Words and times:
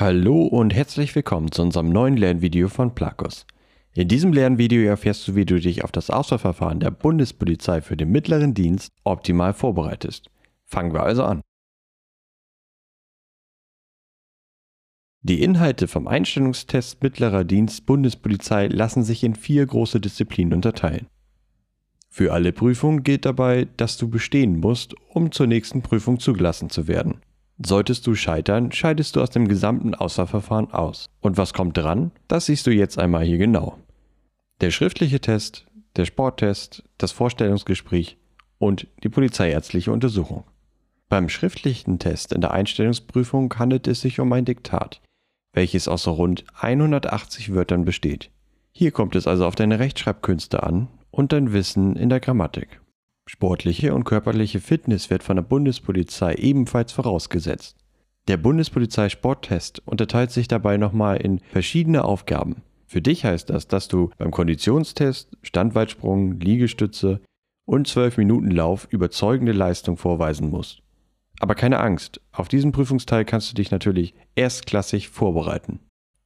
Hallo 0.00 0.46
und 0.46 0.72
herzlich 0.72 1.14
willkommen 1.14 1.52
zu 1.52 1.60
unserem 1.60 1.90
neuen 1.90 2.16
Lernvideo 2.16 2.70
von 2.70 2.94
Plakos. 2.94 3.44
In 3.92 4.08
diesem 4.08 4.32
Lernvideo 4.32 4.88
erfährst 4.88 5.28
du, 5.28 5.34
wie 5.34 5.44
du 5.44 5.60
dich 5.60 5.84
auf 5.84 5.92
das 5.92 6.08
Auswahlverfahren 6.08 6.80
der 6.80 6.90
Bundespolizei 6.90 7.82
für 7.82 7.98
den 7.98 8.10
mittleren 8.10 8.54
Dienst 8.54 8.94
optimal 9.04 9.52
vorbereitest. 9.52 10.30
Fangen 10.64 10.94
wir 10.94 11.02
also 11.02 11.24
an. 11.24 11.42
Die 15.20 15.42
Inhalte 15.42 15.86
vom 15.86 16.08
Einstellungstest 16.08 17.02
Mittlerer 17.02 17.44
Dienst 17.44 17.84
Bundespolizei 17.84 18.68
lassen 18.68 19.02
sich 19.02 19.22
in 19.22 19.34
vier 19.34 19.66
große 19.66 20.00
Disziplinen 20.00 20.54
unterteilen. 20.54 21.08
Für 22.08 22.32
alle 22.32 22.52
Prüfungen 22.54 23.02
gilt 23.02 23.26
dabei, 23.26 23.68
dass 23.76 23.98
du 23.98 24.08
bestehen 24.08 24.60
musst, 24.60 24.94
um 25.10 25.30
zur 25.30 25.46
nächsten 25.46 25.82
Prüfung 25.82 26.18
zugelassen 26.18 26.70
zu 26.70 26.88
werden. 26.88 27.20
Solltest 27.62 28.06
du 28.06 28.14
scheitern, 28.14 28.72
scheidest 28.72 29.16
du 29.16 29.20
aus 29.20 29.28
dem 29.28 29.46
gesamten 29.46 29.94
Auswahlverfahren 29.94 30.72
aus. 30.72 31.10
Und 31.20 31.36
was 31.36 31.52
kommt 31.52 31.76
dran? 31.76 32.10
Das 32.26 32.46
siehst 32.46 32.66
du 32.66 32.70
jetzt 32.70 32.98
einmal 32.98 33.24
hier 33.24 33.36
genau. 33.36 33.76
Der 34.62 34.70
schriftliche 34.70 35.20
Test, 35.20 35.66
der 35.96 36.06
Sporttest, 36.06 36.84
das 36.96 37.12
Vorstellungsgespräch 37.12 38.16
und 38.58 38.86
die 39.02 39.10
polizeiärztliche 39.10 39.92
Untersuchung. 39.92 40.44
Beim 41.10 41.28
schriftlichen 41.28 41.98
Test 41.98 42.32
in 42.32 42.40
der 42.40 42.52
Einstellungsprüfung 42.52 43.52
handelt 43.58 43.88
es 43.88 44.00
sich 44.00 44.20
um 44.20 44.32
ein 44.32 44.46
Diktat, 44.46 45.02
welches 45.52 45.86
aus 45.86 46.06
rund 46.08 46.44
180 46.58 47.52
Wörtern 47.52 47.84
besteht. 47.84 48.30
Hier 48.72 48.90
kommt 48.90 49.16
es 49.16 49.26
also 49.26 49.44
auf 49.44 49.54
deine 49.54 49.80
Rechtschreibkünste 49.80 50.62
an 50.62 50.88
und 51.10 51.32
dein 51.32 51.52
Wissen 51.52 51.96
in 51.96 52.08
der 52.08 52.20
Grammatik. 52.20 52.80
Sportliche 53.32 53.94
und 53.94 54.02
körperliche 54.02 54.58
Fitness 54.58 55.08
wird 55.08 55.22
von 55.22 55.36
der 55.36 55.44
Bundespolizei 55.44 56.34
ebenfalls 56.34 56.90
vorausgesetzt. 56.90 57.76
Der 58.26 58.36
Bundespolizei 58.36 59.08
Sporttest 59.08 59.80
unterteilt 59.86 60.32
sich 60.32 60.48
dabei 60.48 60.78
nochmal 60.78 61.18
in 61.18 61.38
verschiedene 61.38 62.04
Aufgaben. 62.04 62.62
Für 62.88 63.00
dich 63.00 63.24
heißt 63.24 63.48
das, 63.48 63.68
dass 63.68 63.86
du 63.86 64.10
beim 64.18 64.32
Konditionstest, 64.32 65.38
Standweitsprung, 65.42 66.40
Liegestütze 66.40 67.20
und 67.66 67.86
12 67.86 68.16
Minuten 68.16 68.50
Lauf 68.50 68.88
überzeugende 68.90 69.52
Leistung 69.52 69.96
vorweisen 69.96 70.50
musst. 70.50 70.82
Aber 71.38 71.54
keine 71.54 71.78
Angst, 71.78 72.20
auf 72.32 72.48
diesen 72.48 72.72
Prüfungsteil 72.72 73.24
kannst 73.24 73.48
du 73.52 73.54
dich 73.54 73.70
natürlich 73.70 74.12
erstklassig 74.34 75.08
vorbereiten. 75.08 75.78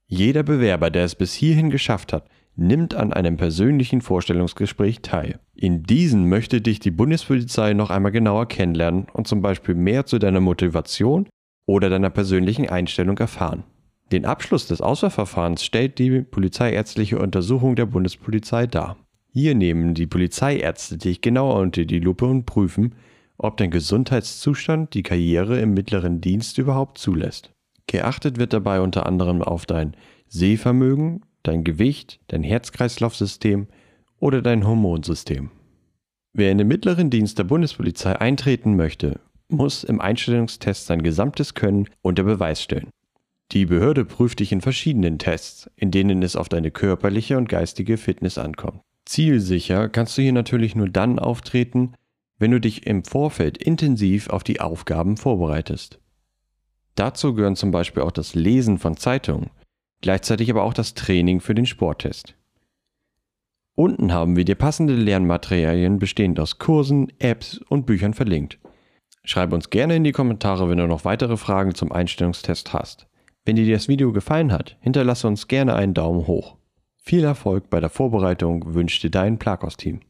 Jeder 0.07 0.43
Bewerber, 0.43 0.89
der 0.89 1.05
es 1.05 1.17
bis 1.17 1.35
hierhin 1.35 1.69
geschafft 1.69 2.15
hat, 2.15 2.31
nimmt 2.57 2.95
an 2.95 3.13
einem 3.13 3.37
persönlichen 3.37 4.01
Vorstellungsgespräch 4.01 5.03
teil. 5.03 5.41
In 5.55 5.83
diesen 5.83 6.29
möchte 6.29 6.61
dich 6.61 6.79
die 6.79 6.91
Bundespolizei 6.91 7.75
noch 7.75 7.91
einmal 7.91 8.13
genauer 8.13 8.47
kennenlernen 8.47 9.07
und 9.13 9.27
zum 9.27 9.43
Beispiel 9.43 9.75
mehr 9.75 10.07
zu 10.07 10.19
deiner 10.19 10.41
Motivation 10.41 11.29
oder 11.67 11.91
deiner 11.91 12.11
persönlichen 12.11 12.69
Einstellung 12.69 13.19
erfahren. 13.19 13.65
Den 14.13 14.27
Abschluss 14.27 14.67
des 14.67 14.81
Auswahlverfahrens 14.81 15.65
stellt 15.65 15.99
die 15.99 16.21
polizeiärztliche 16.21 17.19
Untersuchung 17.19 17.75
der 17.75 17.87
Bundespolizei 17.87 18.67
dar. 18.67 18.97
Hier 19.33 19.55
nehmen 19.55 19.95
die 19.95 20.07
Polizeiärzte 20.07 20.99
dich 20.99 21.21
genauer 21.21 21.57
unter 21.57 21.85
die 21.85 21.99
Lupe 21.99 22.27
und 22.27 22.45
prüfen, 22.47 22.95
ob 23.37 23.57
dein 23.57 23.71
Gesundheitszustand 23.71 24.95
die 24.95 25.03
Karriere 25.03 25.59
im 25.59 25.75
mittleren 25.75 26.21
Dienst 26.21 26.59
überhaupt 26.59 26.99
zulässt. 26.99 27.51
Geachtet 27.87 28.39
wird 28.39 28.53
dabei 28.53 28.81
unter 28.81 29.07
anderem 29.07 29.43
auf 29.43 29.67
dein 29.67 29.97
Sehvermögen, 30.29 31.23
dein 31.45 31.63
Gewicht, 31.63 32.19
dein 32.27 32.43
Herz-Kreislauf-System 32.43 33.69
oder 34.19 34.43
dein 34.43 34.67
Hormonsystem. 34.67 35.51
Wer 36.33 36.51
in 36.51 36.59
den 36.59 36.67
mittleren 36.67 37.11
Dienst 37.11 37.39
der 37.39 37.45
Bundespolizei 37.45 38.19
eintreten 38.21 38.75
möchte, 38.75 39.21
muss 39.49 39.85
im 39.85 40.01
Einstellungstest 40.01 40.87
sein 40.87 41.03
gesamtes 41.03 41.55
Können 41.55 41.89
unter 42.03 42.25
Beweis 42.25 42.61
stellen. 42.61 42.91
Die 43.53 43.67
Behörde 43.67 44.05
prüft 44.05 44.41
dich 44.41 44.51
in 44.51 44.61
verschiedenen 44.61 45.19
Tests, 45.19 45.71
in 45.77 45.91
denen 45.91 46.23
es 46.23 46.35
auf 46.35 46.49
deine 46.49 46.71
körperliche 46.71 47.37
und 47.37 47.49
geistige 47.49 47.99
Fitness 47.99 48.39
ankommt. 48.39 48.81
Zielsicher 49.05 49.89
kannst 49.89 50.17
du 50.17 50.23
hier 50.23 50.33
natürlich 50.33 50.75
nur 50.75 50.89
dann 50.89 51.19
auftreten, 51.19 51.93
wenn 52.39 52.51
du 52.51 52.59
dich 52.59 52.87
im 52.87 53.05
Vorfeld 53.05 53.59
intensiv 53.59 54.29
auf 54.29 54.43
die 54.43 54.61
Aufgaben 54.61 55.17
vorbereitest. 55.17 56.01
Dazu 56.95 57.35
gehören 57.35 57.57
zum 57.57 57.71
Beispiel 57.71 58.03
auch 58.03 58.13
das 58.13 58.35
Lesen 58.35 58.79
von 58.79 58.97
Zeitungen, 58.97 59.51
gleichzeitig 60.05 60.51
aber 60.51 60.65
auch 60.65 60.75
das 60.75 60.93
Training 60.93 61.41
für 61.41 61.55
den 61.55 61.65
Sporttest. 61.65 62.35
Unten 63.75 64.13
haben 64.13 64.37
wir 64.37 64.45
dir 64.45 64.55
passende 64.55 64.95
Lernmaterialien 64.95 65.99
bestehend 65.99 66.39
aus 66.39 66.59
Kursen, 66.59 67.11
Apps 67.21 67.57
und 67.71 67.87
Büchern 67.87 68.13
verlinkt. 68.13 68.59
Schreib 69.25 69.55
uns 69.55 69.71
gerne 69.71 69.97
in 69.97 70.05
die 70.05 70.13
Kommentare, 70.13 70.69
wenn 70.69 70.77
du 70.77 70.87
noch 70.87 71.07
weitere 71.07 71.39
Fragen 71.39 71.75
zum 71.75 71.91
Einstellungstest 71.91 72.75
hast. 72.75 73.07
Wenn 73.47 73.57
dir 73.57 73.73
das 73.73 73.89
Video 73.89 74.13
gefallen 74.13 74.53
hat, 74.53 74.77
hinterlasse 74.81 75.27
uns 75.27 75.49
gerne 75.49 75.75
einen 75.75 75.95
Daumen 75.95 76.27
hoch. 76.27 76.59
Viel 76.97 77.25
Erfolg 77.25 77.71
bei 77.71 77.81
der 77.81 77.89
Vorbereitung 77.89 78.75
wünscht 78.75 79.03
dir 79.05 79.11
dein 79.11 79.39
Plakos-Team. 79.39 80.01